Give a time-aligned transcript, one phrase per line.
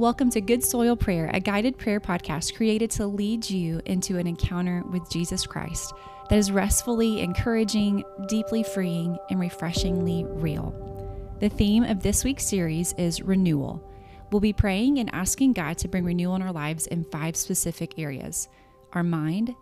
[0.00, 4.26] Welcome to Good Soil Prayer, a guided prayer podcast created to lead you into an
[4.26, 5.92] encounter with Jesus Christ
[6.30, 11.36] that is restfully encouraging, deeply freeing, and refreshingly real.
[11.40, 13.86] The theme of this week's series is renewal.
[14.32, 17.98] We'll be praying and asking God to bring renewal in our lives in five specific
[17.98, 18.48] areas
[18.94, 19.54] our mind,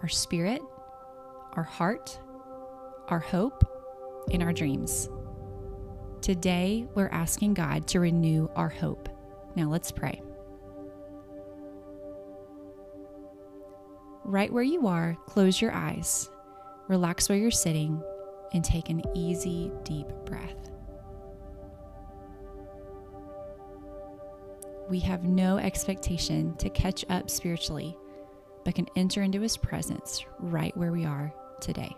[0.00, 0.62] our spirit,
[1.54, 2.16] our heart,
[3.08, 3.64] our hope,
[4.30, 5.08] and our dreams.
[6.20, 9.08] Today, we're asking God to renew our hope.
[9.56, 10.20] Now let's pray.
[14.24, 16.30] Right where you are, close your eyes,
[16.88, 18.02] relax where you're sitting,
[18.52, 20.70] and take an easy, deep breath.
[24.88, 27.96] We have no expectation to catch up spiritually,
[28.64, 31.94] but can enter into His presence right where we are today.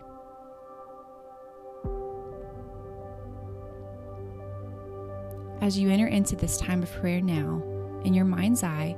[5.67, 7.61] As you enter into this time of prayer now,
[8.05, 8.95] in your mind's eye,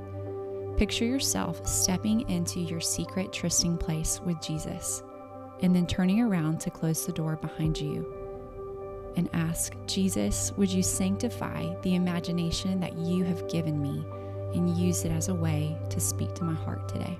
[0.76, 5.02] picture yourself stepping into your secret trysting place with Jesus
[5.62, 8.06] and then turning around to close the door behind you
[9.16, 14.06] and ask, Jesus, would you sanctify the imagination that you have given me
[14.54, 17.18] and use it as a way to speak to my heart today?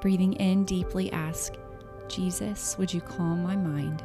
[0.00, 1.54] Breathing in deeply, ask,
[2.06, 4.04] Jesus, would you calm my mind?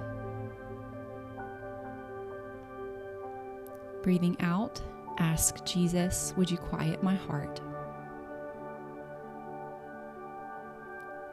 [4.06, 4.80] Breathing out,
[5.18, 7.60] ask Jesus, would you quiet my heart?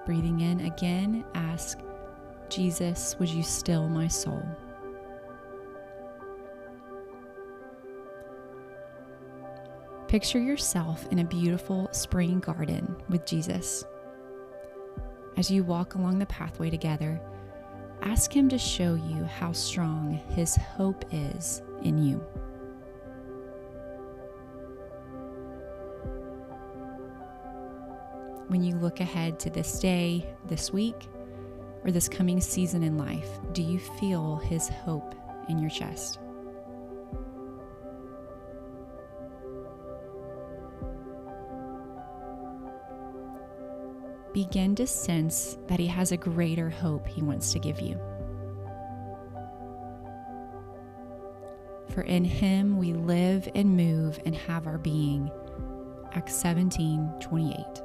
[0.07, 1.81] Breathing in again, ask
[2.49, 4.43] Jesus, would you still my soul?
[10.09, 13.85] Picture yourself in a beautiful spring garden with Jesus.
[15.37, 17.21] As you walk along the pathway together,
[18.01, 22.27] ask Him to show you how strong His hope is in you.
[28.53, 31.09] When you look ahead to this day, this week,
[31.85, 35.15] or this coming season in life, do you feel His hope
[35.49, 36.19] in your chest?
[44.35, 47.99] Begin to sense that He has a greater hope He wants to give you.
[51.89, 55.31] For in Him we live and move and have our being.
[56.13, 57.82] Acts 17 28.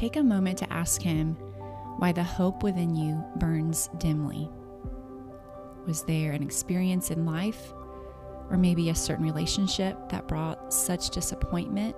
[0.00, 1.34] Take a moment to ask Him
[1.98, 4.48] why the hope within you burns dimly.
[5.86, 7.74] Was there an experience in life,
[8.48, 11.94] or maybe a certain relationship that brought such disappointment,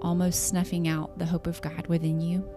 [0.00, 2.48] almost snuffing out the hope of God within you?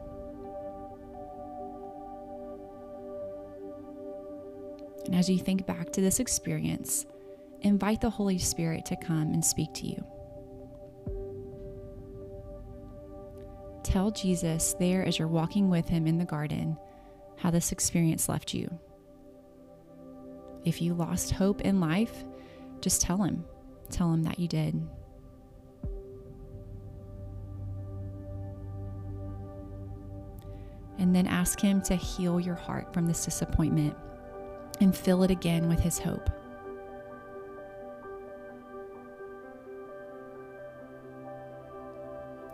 [5.06, 7.06] And as you think back to this experience,
[7.59, 10.01] invite the Holy Spirit to come and speak to you.
[13.88, 16.78] Tell Jesus there as you're walking with him in the garden
[17.38, 18.70] how this experience left you.
[20.66, 22.25] If you lost hope in life,
[22.81, 23.46] just tell him.
[23.90, 24.86] Tell him that you did.
[31.00, 33.96] And then ask him to heal your heart from this disappointment
[34.81, 36.30] and fill it again with his hope.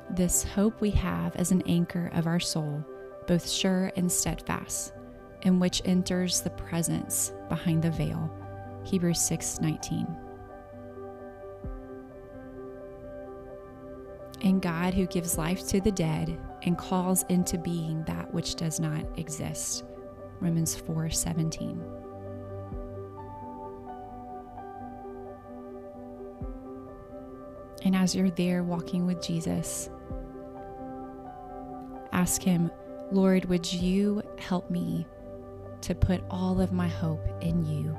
[0.10, 2.86] This hope we have as an anchor of our soul,
[3.26, 4.94] both sure and steadfast,
[5.42, 8.30] in which enters the presence behind the veil.
[8.84, 10.08] Hebrews 6:19.
[14.42, 18.80] And God who gives life to the dead and calls into being that which does
[18.80, 19.86] not exist.
[20.42, 22.03] Romans 4:17.
[27.84, 29.90] And as you're there walking with Jesus,
[32.12, 32.72] ask Him,
[33.12, 35.06] Lord, would you help me
[35.82, 37.98] to put all of my hope in you?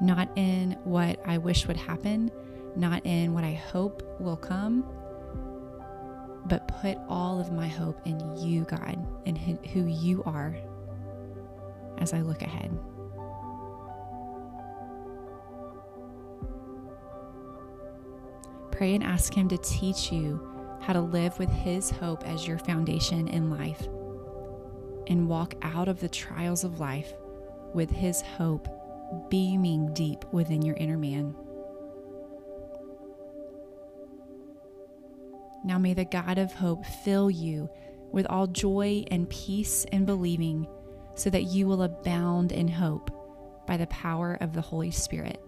[0.00, 2.30] Not in what I wish would happen,
[2.76, 4.86] not in what I hope will come,
[6.46, 8.96] but put all of my hope in you, God,
[9.26, 10.56] and who you are
[11.98, 12.70] as I look ahead.
[18.80, 20.40] Pray and ask Him to teach you
[20.80, 23.86] how to live with His hope as your foundation in life
[25.06, 27.12] and walk out of the trials of life
[27.74, 28.70] with His hope
[29.28, 31.34] beaming deep within your inner man.
[35.62, 37.68] Now may the God of hope fill you
[38.12, 40.66] with all joy and peace in believing,
[41.16, 43.10] so that you will abound in hope
[43.66, 45.38] by the power of the Holy Spirit.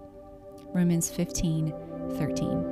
[0.75, 1.73] Romans 15
[2.19, 2.72] 13.